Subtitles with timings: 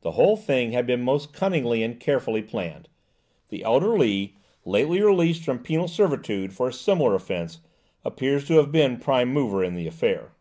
[0.00, 2.88] The whole thing had been most cunningly and carefully planned.
[3.50, 7.60] The elder Lee, lately released from penal servitude for a similar offence,
[8.02, 10.32] appears to have been prime mover in the affair.